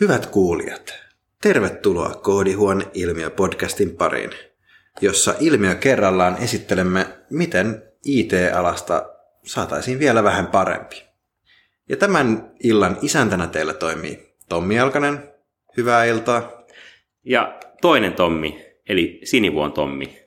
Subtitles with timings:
[0.00, 0.94] Hyvät kuulijat,
[1.42, 4.30] tervetuloa Koodihuone ilmiö-podcastin pariin,
[5.00, 9.10] jossa ilmiö kerrallaan esittelemme, miten IT-alasta
[9.42, 11.04] saataisiin vielä vähän parempi.
[11.88, 15.30] Ja tämän illan isäntänä teillä toimii Tommi Alkanen.
[15.76, 16.64] Hyvää iltaa.
[17.24, 20.18] Ja toinen Tommi, eli Sinivuon Tommi.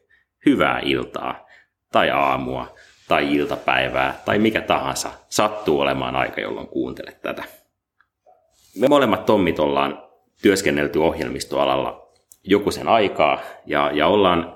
[0.46, 1.48] Hyvää iltaa,
[1.92, 2.76] tai aamua,
[3.08, 7.57] tai iltapäivää, tai mikä tahansa sattuu olemaan aika, jolloin kuuntelet tätä.
[8.80, 10.04] Me molemmat Tommit ollaan
[10.42, 12.12] työskennelty ohjelmistoalalla
[12.44, 14.56] joku sen aikaa ja, ja ollaan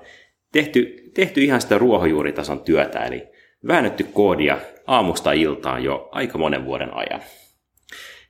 [0.52, 3.24] tehty, tehty ihan sitä ruohonjuuritason työtä, eli
[3.68, 4.58] väännetty koodia
[4.88, 7.22] aamusta iltaan jo aika monen vuoden ajan.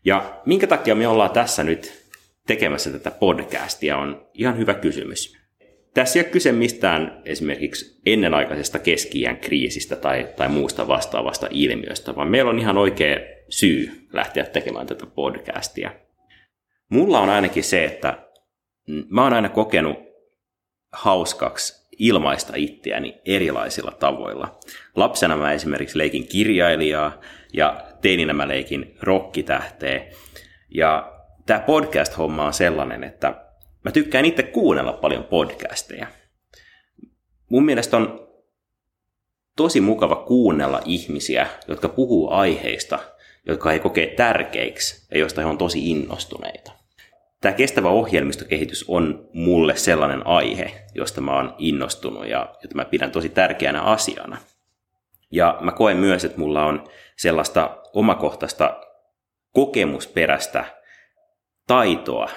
[0.05, 2.01] Ja minkä takia me ollaan tässä nyt
[2.47, 5.37] tekemässä tätä podcastia on ihan hyvä kysymys.
[5.93, 12.27] Tässä ei ole kyse mistään esimerkiksi ennenaikaisesta keski kriisistä tai, tai muusta vastaavasta ilmiöstä, vaan
[12.27, 13.19] meillä on ihan oikea
[13.51, 15.91] syy lähteä tekemään tätä podcastia.
[16.89, 18.27] Mulla on ainakin se, että
[19.09, 19.97] mä oon aina kokenut
[20.91, 24.59] hauskaksi ilmaista itseäni erilaisilla tavoilla.
[24.95, 27.21] Lapsena mä esimerkiksi leikin kirjailijaa
[27.53, 30.05] ja teininä mä leikin rokkitähteä.
[30.69, 31.13] Ja
[31.45, 33.45] tämä podcast-homma on sellainen, että
[33.85, 36.07] mä tykkään itse kuunnella paljon podcasteja.
[37.49, 38.27] Mun mielestä on
[39.55, 42.99] tosi mukava kuunnella ihmisiä, jotka puhuu aiheista,
[43.47, 46.71] jotka ei kokee tärkeiksi ja joista he on tosi innostuneita.
[47.41, 53.11] Tämä kestävä ohjelmistokehitys on mulle sellainen aihe, josta mä oon innostunut ja jota mä pidän
[53.11, 54.37] tosi tärkeänä asiana.
[55.31, 58.81] Ja mä koen myös, että mulla on sellaista omakohtaista
[59.53, 60.65] kokemusperäistä
[61.67, 62.29] taitoa,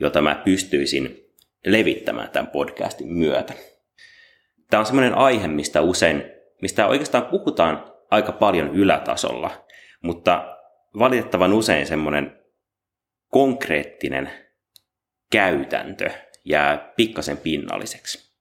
[0.00, 1.24] jota mä pystyisin
[1.66, 3.54] levittämään tämän podcastin myötä.
[4.70, 6.24] Tämä on semmoinen aihe, mistä usein,
[6.62, 9.64] mistä oikeastaan puhutaan aika paljon ylätasolla,
[10.02, 10.56] mutta
[10.98, 12.38] valitettavan usein semmoinen
[13.28, 14.30] konkreettinen
[15.30, 16.10] käytäntö
[16.44, 18.32] jää pikkasen pinnalliseksi.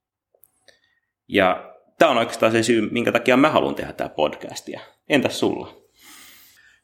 [1.28, 4.82] Ja tämä on oikeastaan se syy, minkä takia mä haluan tehdä tämä podcastia.
[5.10, 5.82] Entäs sulla?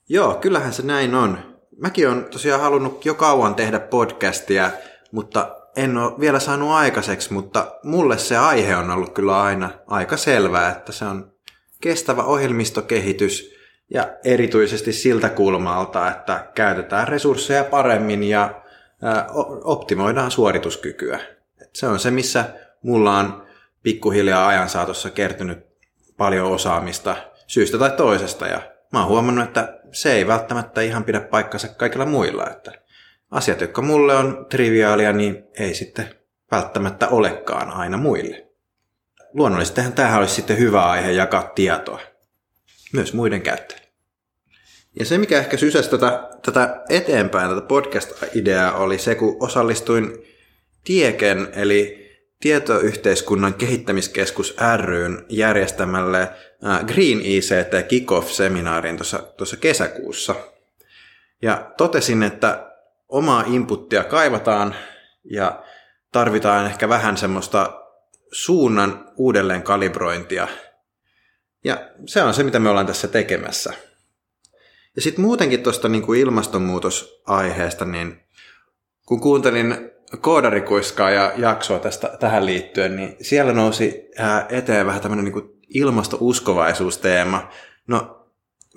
[0.10, 4.72] Joo, kyllähän se näin on mäkin olen tosiaan halunnut jo kauan tehdä podcastia,
[5.12, 10.18] mutta en ole vielä saanut aikaiseksi, mutta mulle se aihe on ollut kyllä aina aika
[10.18, 11.34] selvää, että se on
[11.82, 13.53] kestävä ohjelmistokehitys
[13.94, 18.62] ja erityisesti siltä kulmalta, että käytetään resursseja paremmin ja
[19.64, 21.20] optimoidaan suorituskykyä.
[21.74, 22.46] Se on se, missä
[22.84, 23.48] mulla on
[23.84, 25.66] pikkuhiljaa ajan saatossa kertynyt
[26.18, 27.16] paljon osaamista
[27.48, 28.62] syystä tai toisesta ja
[28.94, 32.50] mä oon huomannut, että se ei välttämättä ihan pidä paikkansa kaikilla muilla.
[32.50, 32.72] Että
[33.32, 36.16] asiat, jotka mulle on triviaalia, niin ei sitten
[36.52, 38.48] välttämättä olekaan aina muille.
[39.34, 42.00] Luonnollisestihan tähän olisi sitten hyvä aihe jakaa tietoa.
[42.94, 43.83] Myös muiden käyttäjille.
[45.00, 50.26] Ja se, mikä ehkä sysäsi tätä, tätä eteenpäin, tätä podcast-ideaa, oli se, kun osallistuin
[50.84, 52.04] Tieken, eli
[52.40, 56.30] Tietoyhteiskunnan kehittämiskeskus ryn järjestämälle
[56.88, 58.98] Green ICT Kickoff-seminaariin
[59.38, 60.36] tuossa kesäkuussa.
[61.42, 62.72] Ja totesin, että
[63.10, 64.76] omaa inputtia kaivataan
[65.24, 65.64] ja
[66.12, 67.82] tarvitaan ehkä vähän semmoista
[68.32, 70.48] suunnan uudelleen kalibrointia.
[71.64, 73.74] Ja se on se, mitä me ollaan tässä tekemässä.
[74.96, 78.20] Ja sitten muutenkin tuosta niin ilmastonmuutosaiheesta, niin
[79.06, 84.10] kun kuuntelin koodarikuiskaa ja jaksoa tästä, tähän liittyen, niin siellä nousi
[84.50, 87.50] eteen vähän tämmöinen niin ilmastouskovaisuusteema.
[87.88, 88.28] No,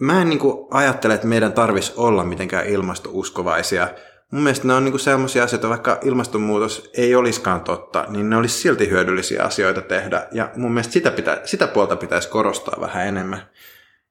[0.01, 3.89] mä en niin kuin ajattele, että meidän tarvisi olla mitenkään ilmastouskovaisia.
[4.33, 8.59] Mun mielestä ne on niin sellaisia asioita, vaikka ilmastonmuutos ei olisikaan totta, niin ne olisi
[8.59, 10.29] silti hyödyllisiä asioita tehdä.
[10.33, 13.51] Ja mun mielestä sitä, pitä, sitä puolta pitäisi korostaa vähän enemmän.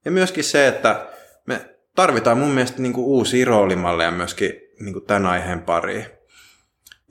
[0.05, 1.07] Ja myöskin se, että
[1.47, 6.05] me tarvitaan mun mielestä niin kuin uusia roolimalleja myöskin niin kuin tämän aiheen pariin.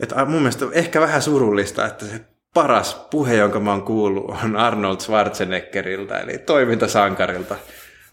[0.01, 2.21] Että mun mielestä ehkä vähän surullista, että se
[2.55, 7.57] paras puhe, jonka mä oon kuullut, on Arnold Schwarzeneggerilta, eli toimintasankarilta.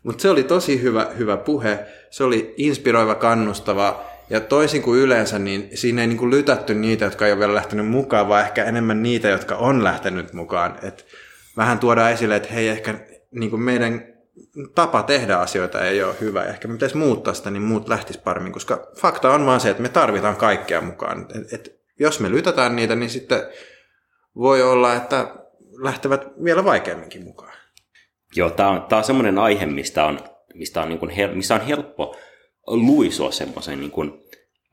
[0.04, 1.80] Mutta se oli tosi hyvä, hyvä puhe,
[2.10, 7.06] se oli inspiroiva, kannustava, ja toisin kuin yleensä, niin siinä ei niin kuin lytätty niitä,
[7.06, 10.80] jotka ei ole vielä lähtenyt mukaan, vaan ehkä enemmän niitä, jotka on lähtenyt mukaan.
[10.84, 11.06] Et
[11.58, 12.94] vähän tuodaan esille, että hei, ehkä
[13.32, 14.04] niin kuin meidän
[14.76, 16.44] tapa tehdä asioita ei ole hyvä.
[16.44, 19.84] Ehkä me pitäisi muuttaa sitä, niin muut lähtis paremmin, koska fakta on vaan se, että
[19.84, 21.28] me tarvitaan kaikkea mukaan.
[21.36, 23.42] Et, et, jos me lytätään niitä, niin sitten
[24.36, 25.36] voi olla, että
[25.84, 27.54] lähtevät vielä vaikeamminkin mukaan.
[28.36, 30.20] Joo, tämä on, on semmoinen aihe, mistä on,
[30.54, 32.16] mistä on, niin kuin hel, missä on helppo
[32.68, 34.14] luisua semmoisen niin kuin,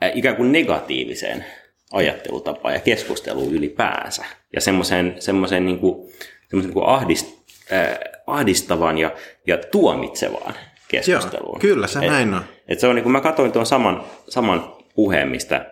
[0.03, 1.45] äh, ikään kuin negatiiviseen
[1.93, 4.25] ajattelutapaan ja keskusteluun ylipäänsä.
[4.55, 6.13] Ja semmoisen, semmoisen, niin kuin,
[6.49, 7.27] semmoisen niin kuin ahdist,
[7.73, 7.99] äh,
[8.31, 9.13] ahdistavan ja,
[9.47, 10.55] ja tuomitsevaan
[10.89, 11.55] keskusteluun.
[11.55, 12.45] Joo, kyllä se et, näin on.
[12.69, 15.71] Et se on niin kuin mä katsoin tuon saman, saman puheen, mistä,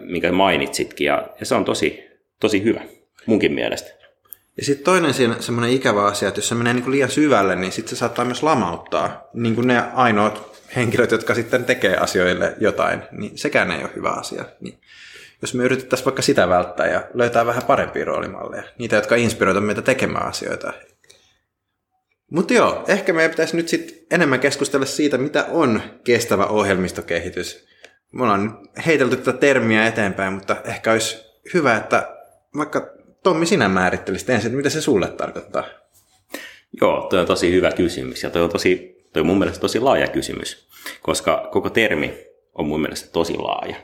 [0.00, 2.04] minkä mainitsitkin, ja, ja se on tosi,
[2.40, 2.80] tosi hyvä
[3.26, 3.98] munkin mielestä.
[4.56, 7.56] Ja sitten toinen siinä semmoinen ikävä asia, että jos se menee niin kuin liian syvälle,
[7.56, 9.28] niin sitten se saattaa myös lamauttaa.
[9.34, 14.10] Niin kuin ne ainoat henkilöt, jotka sitten tekee asioille jotain, niin sekään ei ole hyvä
[14.10, 14.44] asia.
[14.60, 14.78] Niin
[15.42, 19.82] jos me yritettäisiin vaikka sitä välttää ja löytää vähän parempia roolimalleja, niitä, jotka inspiroivat meitä
[19.82, 20.72] tekemään asioita.
[22.30, 27.68] Mutta joo, ehkä meidän pitäisi nyt sitten enemmän keskustella siitä, mitä on kestävä ohjelmistokehitys.
[28.12, 31.16] Me ollaan heitelty tätä termiä eteenpäin, mutta ehkä olisi
[31.54, 32.16] hyvä, että
[32.56, 35.64] vaikka Tommi sinä määrittelisit ensin, että mitä se sulle tarkoittaa.
[36.80, 39.80] Joo, tuo on tosi hyvä kysymys ja tuo on, tosi, toi on mun mielestä tosi
[39.80, 40.68] laaja kysymys,
[41.02, 42.14] koska koko termi
[42.54, 43.76] on mun mielestä tosi laaja.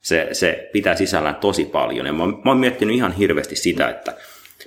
[0.00, 4.14] Se, se pitää sisällään tosi paljon ja mä, mä oon miettinyt ihan hirveästi sitä, että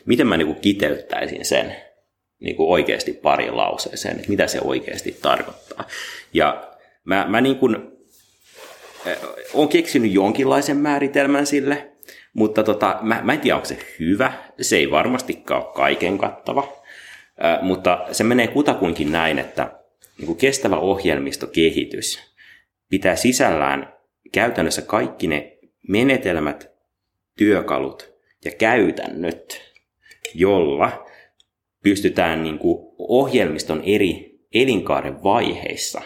[0.05, 1.75] miten mä niinku kiteyttäisin sen
[2.41, 5.87] niinku oikeasti pari lauseeseen, että mitä se oikeasti tarkoittaa.
[6.33, 6.71] Ja
[7.03, 7.91] mä, mä niin kuin,
[9.53, 11.91] olen keksinyt jonkinlaisen määritelmän sille,
[12.33, 14.33] mutta tota, mä, mä en tiedä, onko se hyvä.
[14.61, 16.73] Se ei varmastikaan ole kaiken kattava.
[17.45, 19.71] Äh, mutta se menee kutakuinkin näin, että
[20.17, 22.19] niin kuin kestävä ohjelmistokehitys
[22.89, 23.93] pitää sisällään
[24.31, 26.71] käytännössä kaikki ne menetelmät,
[27.37, 28.13] työkalut
[28.45, 29.61] ja käytännöt,
[30.33, 31.10] jolla
[31.83, 36.01] pystytään niin kuin ohjelmiston eri elinkaaren vaiheissa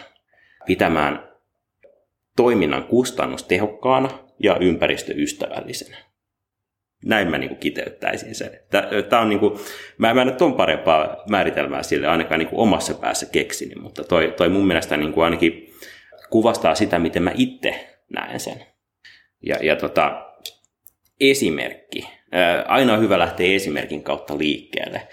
[0.66, 1.28] pitämään
[2.36, 4.08] toiminnan kustannustehokkaana
[4.38, 6.06] ja ympäristöystävällisenä
[7.04, 8.50] näin mä niin kuin kiteyttäisin sen.
[9.08, 9.58] Tämä on niin kuin,
[9.98, 14.34] mä, mä en ole parempaa määritelmää sille ainakaan niin kuin omassa päässä keksinyt, mutta toi,
[14.36, 15.74] toi mun mielestä niin kuin ainakin
[16.30, 18.66] kuvastaa sitä, miten mä itse näen sen.
[19.42, 20.26] Ja, ja tota,
[21.20, 22.08] esimerkki.
[22.66, 25.08] Aina on hyvä lähteä esimerkin kautta liikkeelle.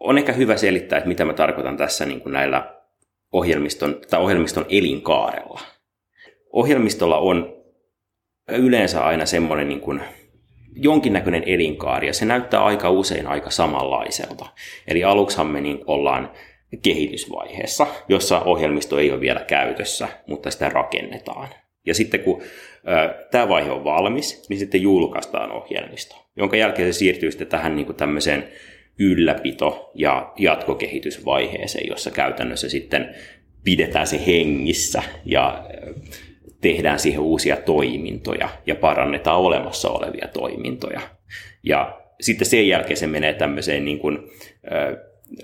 [0.00, 2.74] On ehkä hyvä selittää, että mitä mä tarkoitan tässä niin kuin näillä
[3.32, 5.60] ohjelmiston, tai ohjelmiston elinkaarella.
[6.52, 7.56] Ohjelmistolla on
[8.48, 10.00] yleensä aina semmoinen niin kuin
[10.72, 14.46] jonkinnäköinen elinkaari, ja se näyttää aika usein aika samanlaiselta.
[14.88, 16.32] Eli aluksihan me niin ollaan
[16.82, 21.48] kehitysvaiheessa, jossa ohjelmisto ei ole vielä käytössä, mutta sitä rakennetaan.
[21.86, 22.42] Ja sitten kun
[23.30, 27.86] tämä vaihe on valmis, niin sitten julkaistaan ohjelmisto, jonka jälkeen se siirtyy sitten tähän niin
[27.86, 28.48] kuin tämmöiseen
[28.98, 33.14] ylläpito- ja jatkokehitysvaiheeseen, jossa käytännössä sitten
[33.64, 35.66] pidetään se hengissä ja
[36.60, 41.00] tehdään siihen uusia toimintoja ja parannetaan olemassa olevia toimintoja.
[41.62, 44.18] Ja sitten sen jälkeen se menee tämmöiseen niin kuin,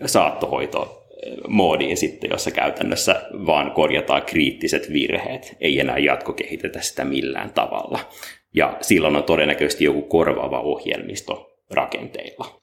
[0.06, 8.00] saattohoitomoodiin sitten, jossa käytännössä vaan korjataan kriittiset virheet, ei enää jatkokehitetä sitä millään tavalla.
[8.54, 12.61] Ja silloin on todennäköisesti joku korvaava ohjelmisto rakenteilla.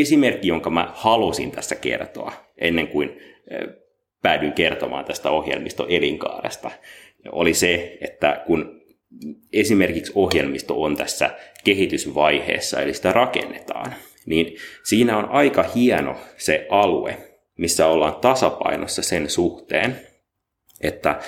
[0.00, 3.20] Esimerkki, jonka mä halusin tässä kertoa ennen kuin
[4.22, 6.70] päädyin kertomaan tästä ohjelmiston elinkaaresta,
[7.32, 8.82] oli se, että kun
[9.52, 11.30] esimerkiksi ohjelmisto on tässä
[11.64, 13.94] kehitysvaiheessa, eli sitä rakennetaan,
[14.26, 17.16] niin siinä on aika hieno se alue,
[17.58, 20.00] missä ollaan tasapainossa sen suhteen,
[20.80, 21.20] että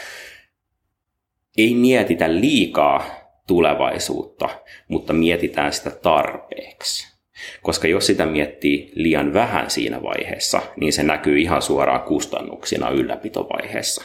[1.58, 3.10] ei mietitä liikaa
[3.46, 4.48] tulevaisuutta,
[4.88, 7.15] mutta mietitään sitä tarpeeksi.
[7.62, 14.04] Koska jos sitä miettii liian vähän siinä vaiheessa, niin se näkyy ihan suoraan kustannuksina ylläpitovaiheessa.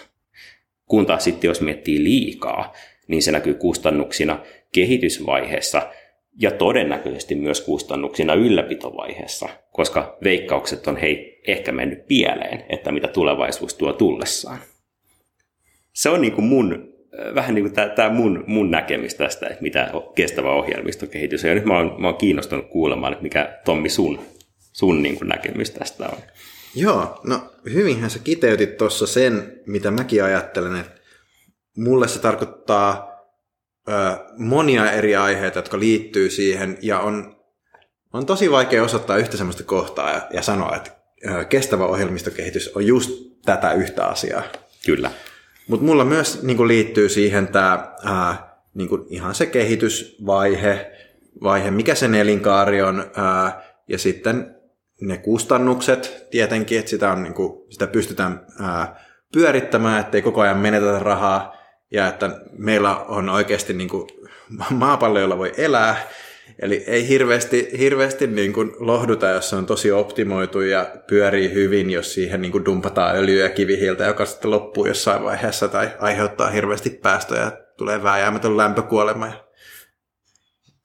[0.86, 2.74] Kun taas sitten jos miettii liikaa,
[3.08, 4.40] niin se näkyy kustannuksina
[4.74, 5.92] kehitysvaiheessa
[6.40, 13.74] ja todennäköisesti myös kustannuksina ylläpitovaiheessa, koska veikkaukset on hei ehkä mennyt pieleen, että mitä tulevaisuus
[13.74, 14.60] tuo tullessaan.
[15.94, 16.91] Se on niin kuin mun,
[17.36, 21.50] vähän niin kuin tämä, mun, mun näkemys tästä, että mitä kestävä ohjelmistokehitys on.
[21.50, 24.20] Ja nyt mä oon, mä oon kiinnostunut kuulemaan, että mikä Tommi sun,
[24.74, 26.18] sun niin kuin näkemys tästä on.
[26.76, 31.02] Joo, no hyvinhän sä kiteytit tuossa sen, mitä mäkin ajattelen, että
[31.78, 33.12] mulle se tarkoittaa
[33.90, 33.92] ö,
[34.38, 37.36] monia eri aiheita, jotka liittyy siihen, ja on,
[38.14, 40.92] on tosi vaikea osoittaa yhtä sellaista kohtaa ja, ja sanoa, että
[41.32, 43.12] ö, kestävä ohjelmistokehitys on just
[43.46, 44.44] tätä yhtä asiaa.
[44.86, 45.12] Kyllä.
[45.68, 47.96] Mutta mulla myös niin liittyy siihen tämä
[48.74, 50.92] niin ihan se kehitysvaihe,
[51.44, 54.56] vaihe, mikä sen elinkaari on, ää, ja sitten
[55.02, 60.58] ne kustannukset tietenkin, että sitä, on, niin kuin, sitä pystytään ää, pyörittämään, ettei koko ajan
[60.58, 61.56] menetetä rahaa
[61.92, 64.08] ja että meillä on oikeasti niin kuin,
[64.70, 66.08] maapallo, jolla voi elää.
[66.62, 71.90] Eli ei hirveästi, hirveästi niin kuin lohduta, jos se on tosi optimoitu ja pyörii hyvin,
[71.90, 76.50] jos siihen niin kuin dumpataan öljyä ja kivihiiltä, joka sitten loppuu jossain vaiheessa tai aiheuttaa
[76.50, 79.34] hirveästi päästöjä, tulee vääjäämätön lämpökuolema ja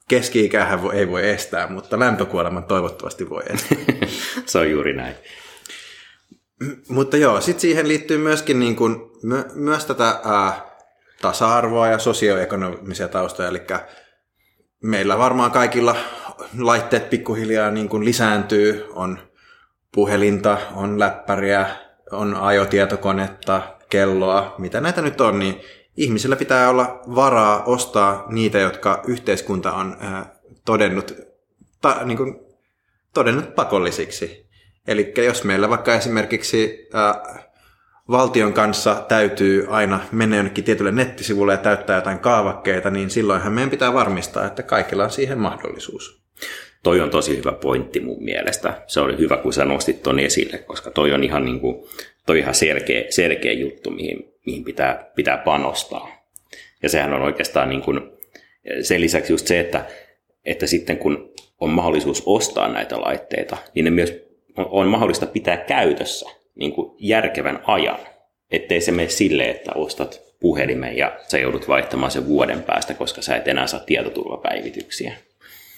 [0.09, 3.79] keski-ikähän ei voi estää, mutta lämpökuoleman toivottavasti voi estää.
[4.47, 5.15] Se on juuri näin.
[6.89, 10.77] Mutta joo, sitten siihen liittyy myöskin niin kuin, my, myös tätä ää,
[11.23, 13.61] tasa-arvoa ja sosioekonomisia taustoja, eli
[14.83, 15.97] meillä varmaan kaikilla
[16.59, 19.19] laitteet pikkuhiljaa niin kuin lisääntyy, on
[19.93, 21.67] puhelinta, on läppäriä,
[22.13, 25.61] on ajotietokonetta, kelloa, mitä näitä nyt on, niin
[25.97, 30.27] ihmisillä pitää olla varaa ostaa niitä, jotka yhteiskunta on äh,
[30.65, 31.15] todennut,
[31.81, 32.41] ta, niin kuin,
[33.15, 34.47] todennut pakollisiksi.
[34.87, 37.46] Eli jos meillä vaikka esimerkiksi äh,
[38.11, 43.71] valtion kanssa täytyy aina mennä jonnekin tietylle nettisivulle ja täyttää jotain kaavakkeita, niin silloinhan meidän
[43.71, 46.21] pitää varmistaa, että kaikilla on siihen mahdollisuus.
[46.83, 48.83] Toi on tosi hyvä pointti mun mielestä.
[48.87, 51.85] Se oli hyvä, kun sä nostit ton esille, koska toi on ihan, niin kuin,
[52.27, 56.09] toi ihan selkeä, selkeä juttu, mihin, mihin pitää, pitää panostaa.
[56.83, 58.01] Ja sehän on oikeastaan niin kuin,
[58.83, 59.85] sen lisäksi just se, että,
[60.45, 64.15] että sitten kun on mahdollisuus ostaa näitä laitteita, niin ne myös
[64.57, 67.99] on mahdollista pitää käytössä niin kuin järkevän ajan,
[68.51, 73.23] ettei se mene silleen, että ostat puhelimen ja sä joudut vaihtamaan sen vuoden päästä, koska
[73.23, 75.13] sä et enää saa tietoturvapäivityksiä.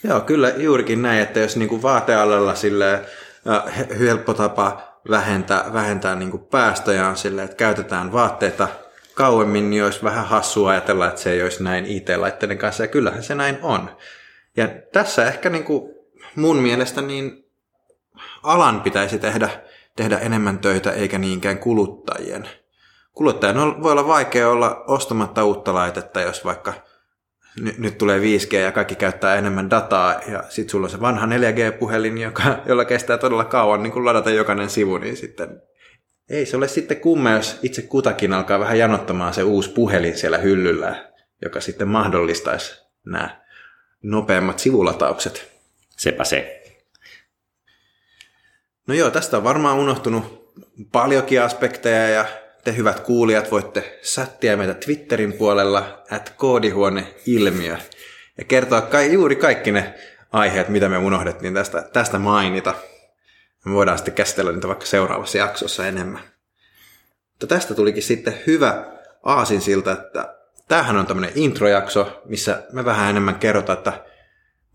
[0.04, 6.14] Joo, kyllä juurikin näin, että jos niin kuin vaatealalla sille äh, helppo tapa vähentää, vähentää
[6.14, 8.68] niin kuin päästöjä on sille, että käytetään vaatteita
[9.14, 13.22] kauemmin, niin olisi vähän hassua ajatella, että se ei olisi näin IT-laitteiden kanssa, ja kyllähän
[13.22, 13.96] se näin on.
[14.56, 15.94] Ja tässä ehkä niin kuin
[16.34, 17.44] mun mielestä niin
[18.42, 19.48] alan pitäisi tehdä
[19.98, 22.48] tehdä enemmän töitä eikä niinkään kuluttajien.
[23.12, 26.74] Kuluttajan voi olla vaikea olla ostamatta uutta laitetta, jos vaikka
[27.78, 32.18] nyt, tulee 5G ja kaikki käyttää enemmän dataa ja sitten sulla on se vanha 4G-puhelin,
[32.18, 35.62] joka, jolla kestää todella kauan niin kun ladata jokainen sivu, niin sitten
[36.30, 40.38] ei se ole sitten kumme, jos itse kutakin alkaa vähän janottamaan se uusi puhelin siellä
[40.38, 41.12] hyllyllä,
[41.42, 43.40] joka sitten mahdollistaisi nämä
[44.02, 45.52] nopeammat sivulataukset.
[45.96, 46.57] Sepä se.
[48.88, 50.52] No joo, tästä on varmaan unohtunut
[50.92, 52.24] paljonkin aspekteja ja
[52.64, 57.76] te hyvät kuulijat voitte sättiä meitä Twitterin puolella at koodihuone-ilmiö
[58.38, 59.94] ja kertoa kai, juuri kaikki ne
[60.32, 62.74] aiheet, mitä me unohdettiin tästä, tästä mainita.
[63.64, 66.22] Me voidaan sitten käsitellä niitä vaikka seuraavassa jaksossa enemmän.
[67.30, 68.84] Mutta tästä tulikin sitten hyvä
[69.22, 70.34] aasinsilta, että
[70.68, 74.04] tämähän on tämmöinen introjakso, missä me vähän enemmän kerrotaan, että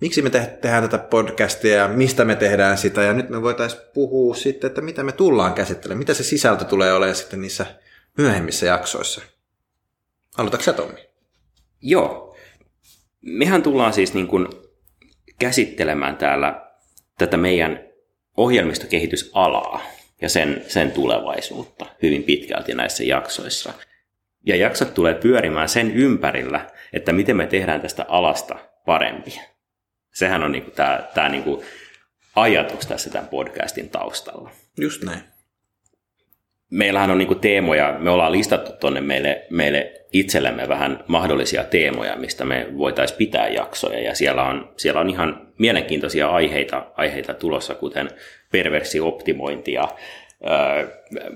[0.02, 3.02] miksi me te- tehdään tätä podcastia ja mistä me tehdään sitä.
[3.02, 6.94] Ja nyt me voitaisiin puhua sitten, että mitä me tullaan käsittelemään, mitä se sisältö tulee
[6.94, 7.66] olemaan sitten niissä
[8.18, 9.22] myöhemmissä jaksoissa.
[10.38, 11.10] Aloitatko sä Tommi?
[11.82, 12.38] Joo.
[13.22, 14.48] Mehän tullaan siis niin kuin
[15.40, 16.62] käsittelemään täällä
[17.18, 17.80] tätä meidän
[18.38, 19.82] ohjelmistokehitysalaa
[20.22, 23.74] ja sen, sen tulevaisuutta hyvin pitkälti näissä jaksoissa.
[24.46, 29.40] Ja jaksot tulee pyörimään sen ympärillä, että miten me tehdään tästä alasta parempi.
[30.14, 31.64] Sehän on niinku tämä tää niinku
[32.36, 34.50] ajatus tässä tämän podcastin taustalla.
[34.78, 35.20] Just näin.
[36.72, 42.46] Meillähän on niinku teemoja, me ollaan listattu tuonne meille, meille itsellemme vähän mahdollisia teemoja, mistä
[42.46, 48.10] me voitaisiin pitää jaksoja, ja siellä on, siellä on ihan mielenkiintoisia aiheita, aiheita tulossa, kuten
[48.52, 49.88] perversioptimointi ja
[50.48, 50.88] öö,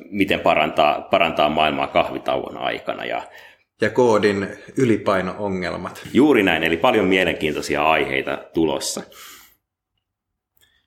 [0.10, 3.22] miten parantaa, parantaa maailmaa kahvitauon aikana, ja
[3.82, 6.02] ja koodin ylipaino-ongelmat.
[6.14, 9.02] Juuri näin, eli paljon mielenkiintoisia aiheita tulossa.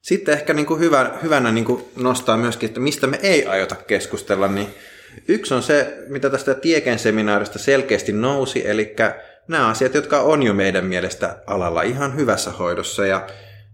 [0.00, 3.74] Sitten ehkä niin kuin hyvä, hyvänä niin kuin nostaa myöskin, että mistä me ei aiota
[3.74, 4.66] keskustella, niin
[5.28, 8.94] yksi on se, mitä tästä Tieken seminaarista selkeästi nousi, eli
[9.48, 13.26] nämä asiat, jotka on jo meidän mielestä alalla ihan hyvässä hoidossa, ja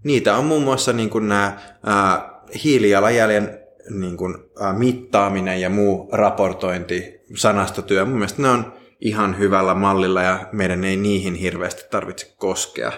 [0.04, 2.30] niitä on muun muassa niin kuin nämä ää,
[2.64, 8.04] hiilijalanjäljen niin kuin, ää, mittaaminen ja muu raportointi, sanastotyö.
[8.04, 12.92] Mun mielestä ne on ihan hyvällä mallilla ja meidän ei niihin hirveästi tarvitse koskea.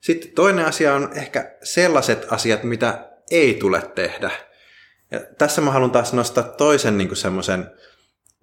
[0.00, 4.30] Sitten toinen asia on ehkä sellaiset asiat, mitä ei tule tehdä.
[5.10, 7.70] Ja tässä mä haluan taas nostaa toisen niin semmoisen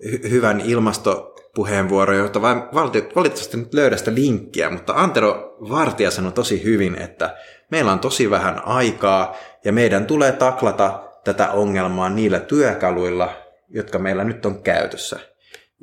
[0.05, 6.96] hy- hyvän ilmastopuheenvuoron, jota valitettavasti nyt löydä sitä linkkiä, mutta Antero Vartija sanoi tosi hyvin,
[6.96, 7.38] että
[7.72, 13.34] meillä on tosi vähän aikaa ja meidän tulee taklata tätä ongelmaa niillä työkaluilla,
[13.69, 15.19] jotka meillä nyt on käytössä.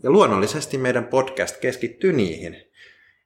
[0.02, 2.56] Ja luonnollisesti meidän podcast keskittyy niihin.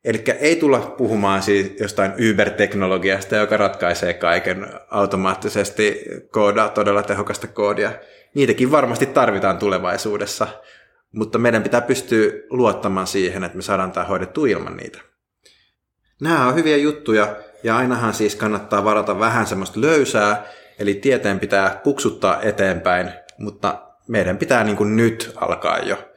[0.05, 7.93] Eli ei tulla puhumaan siis jostain Uber-teknologiasta, joka ratkaisee kaiken automaattisesti, koodaa todella tehokasta koodia.
[8.35, 10.47] Niitäkin varmasti tarvitaan tulevaisuudessa,
[11.13, 14.99] mutta meidän pitää pystyä luottamaan siihen, että me saadaan tämä hoidettua ilman niitä.
[16.21, 20.47] Nämä on hyviä juttuja, ja ainahan siis kannattaa varata vähän semmoista löysää,
[20.79, 26.10] eli tieteen pitää puksuttaa eteenpäin, mutta meidän pitää niin kuin nyt alkaa jo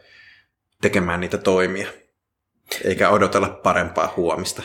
[0.83, 1.87] tekemään niitä toimia,
[2.85, 4.63] eikä odotella parempaa huomista.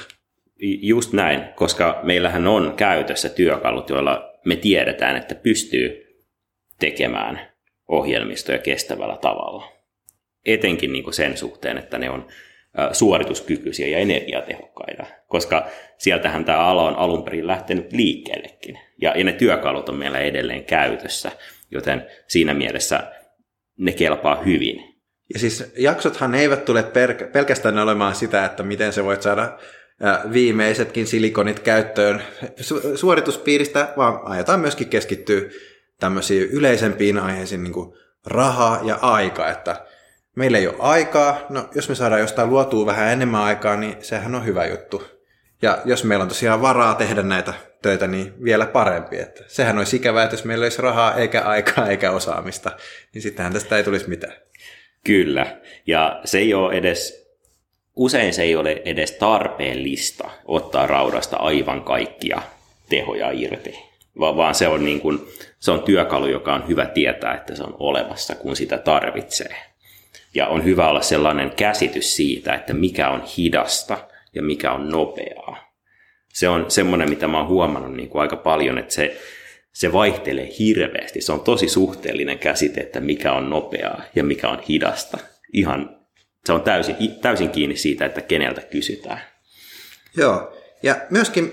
[0.82, 6.06] Just näin, koska meillähän on käytössä työkalut, joilla me tiedetään, että pystyy
[6.80, 7.40] tekemään
[7.88, 9.72] ohjelmistoja kestävällä tavalla.
[10.46, 12.26] Etenkin niin kuin sen suhteen, että ne on
[12.92, 15.66] suorituskykyisiä ja energiatehokkaita, koska
[15.98, 18.78] sieltähän tämä ala on alun perin lähtenyt liikkeellekin.
[19.02, 21.32] Ja, ja ne työkalut on meillä edelleen käytössä,
[21.70, 23.12] joten siinä mielessä
[23.78, 24.97] ne kelpaa hyvin.
[25.34, 26.82] Ja siis jaksothan eivät tule
[27.32, 29.58] pelkästään olemaan sitä, että miten se voit saada
[30.32, 32.22] viimeisetkin silikonit käyttöön
[32.60, 35.40] su- suorituspiiristä, vaan aiotaan myöskin keskittyä
[36.00, 37.94] tämmöisiin yleisempiin aiheisiin, niin kuin
[38.26, 39.86] raha ja aika, että
[40.36, 44.34] meillä ei ole aikaa, no jos me saadaan jostain luotua vähän enemmän aikaa, niin sehän
[44.34, 45.02] on hyvä juttu.
[45.62, 49.18] Ja jos meillä on tosiaan varaa tehdä näitä töitä, niin vielä parempi.
[49.18, 52.70] Että sehän olisi ikävää, että jos meillä olisi rahaa eikä aikaa eikä osaamista,
[53.14, 54.32] niin sittenhän tästä ei tulisi mitään.
[55.04, 57.28] Kyllä, ja se ei ole edes,
[57.96, 62.42] usein se ei ole edes tarpeellista ottaa raudasta aivan kaikkia
[62.88, 63.78] tehoja irti,
[64.18, 65.20] vaan se on, niin kuin,
[65.58, 69.56] se on työkalu, joka on hyvä tietää, että se on olemassa, kun sitä tarvitsee.
[70.34, 73.98] Ja on hyvä olla sellainen käsitys siitä, että mikä on hidasta
[74.34, 75.72] ja mikä on nopeaa.
[76.28, 79.20] Se on semmoinen, mitä mä oon huomannut niin kuin aika paljon, että se,
[79.78, 81.20] se vaihtelee hirveästi.
[81.20, 85.18] Se on tosi suhteellinen käsite, että mikä on nopeaa ja mikä on hidasta.
[85.52, 85.96] Ihan,
[86.46, 89.20] se on täysin, täysin kiinni siitä, että keneltä kysytään.
[90.16, 91.52] Joo, ja myöskin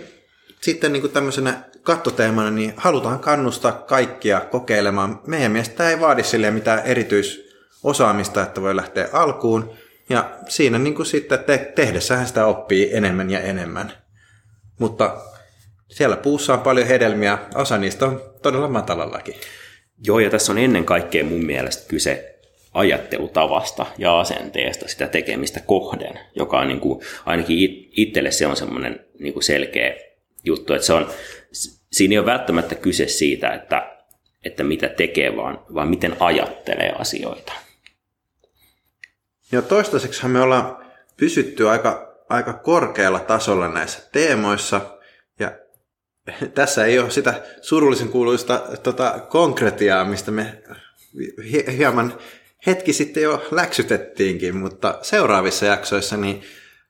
[0.62, 5.22] sitten niin kuin tämmöisenä kattoteemana, niin halutaan kannustaa kaikkia kokeilemaan.
[5.28, 9.76] Meidän mielestä ei vaadi sille mitään erityisosaamista, että voi lähteä alkuun.
[10.10, 13.94] Ja siinä niin kuin sitten te- tehdessähän sitä oppii enemmän ja enemmän.
[14.80, 15.22] Mutta
[15.88, 19.36] siellä puussa on paljon hedelmiä, osa niistä on todella matalallakin.
[20.08, 22.36] Joo, ja tässä on ennen kaikkea mun mielestä kyse
[22.74, 29.06] ajattelutavasta ja asenteesta sitä tekemistä kohden, joka on niin kuin, ainakin itselle se on semmoinen
[29.20, 29.96] niin kuin selkeä
[30.44, 31.10] juttu, että se on,
[31.92, 33.98] siinä ei ole välttämättä kyse siitä, että,
[34.46, 37.54] että mitä tekee, vaan, vaan miten ajattelee asioita.
[39.52, 40.86] Ja toistaiseksi me ollaan
[41.18, 44.95] pysytty aika, aika korkealla tasolla näissä teemoissa,
[46.56, 50.64] tässä ei ole sitä surullisen kuuluista tota, konkretiaa, mistä me
[51.78, 52.18] hieman
[52.68, 56.42] hetki sitten jo läksytettiinkin, mutta seuraavissa jaksoissa niin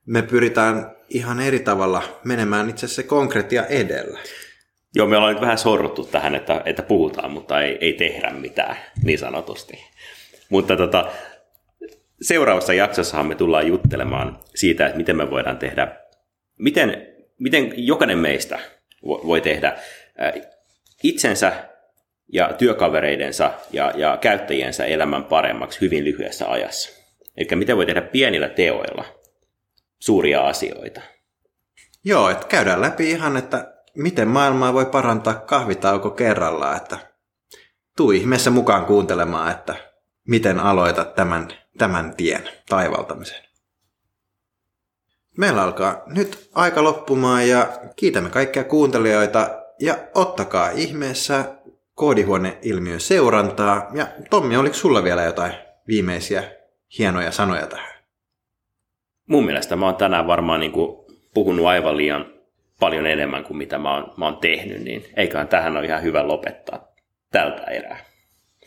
[0.06, 4.20] me pyritään ihan eri tavalla menemään itse asiassa konkretia edellä.
[4.96, 8.78] Joo, me ollaan nyt vähän sorruttu tähän, että, että puhutaan, mutta ei, ei tehdä mitään,
[9.04, 9.86] niin sanotusti.
[10.50, 11.12] Mutta tota,
[12.22, 15.96] seuraavassa jaksossahan me tullaan juttelemaan siitä, että miten me voidaan tehdä,
[16.60, 17.08] miten,
[17.40, 18.60] miten jokainen meistä
[19.06, 19.78] voi tehdä
[21.04, 21.54] itsensä
[22.34, 26.90] ja työkavereidensa ja, ja käyttäjiensä elämän paremmaksi hyvin lyhyessä ajassa.
[27.38, 29.06] Eli miten voi tehdä pienillä teoilla
[30.00, 31.02] suuria asioita.
[32.06, 36.98] Joo, että käydään läpi ihan, että miten maailmaa voi parantaa kahvitauko kerrallaan, että
[37.98, 39.76] tuu ihmeessä mukaan kuuntelemaan, että
[40.28, 43.45] miten aloitat tämän, tämän tien taivaltamisen.
[45.38, 51.46] Meillä alkaa nyt aika loppumaan ja kiitämme kaikkia kuuntelijoita ja ottakaa ihmeessä
[51.94, 53.90] koodihuoneilmiön seurantaa.
[53.94, 55.54] Ja Tommi, oliko sulla vielä jotain
[55.88, 56.44] viimeisiä
[56.98, 57.94] hienoja sanoja tähän?
[59.30, 62.26] Mun mielestä mä oon tänään varmaan niin kuin puhunut aivan liian
[62.80, 66.28] paljon enemmän kuin mitä mä oon, mä oon tehnyt, niin eiköhän tähän ole ihan hyvä
[66.28, 66.88] lopettaa
[67.32, 68.06] tältä erää.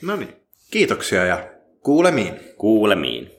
[0.03, 0.37] No niin,
[0.71, 1.49] kiitoksia ja
[1.83, 2.41] kuulemiin.
[2.57, 3.38] Kuulemiin.